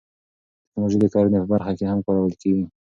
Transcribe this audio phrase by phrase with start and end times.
[0.65, 2.65] تکنالوژي د کرنې په برخه کې هم کارول کیږي.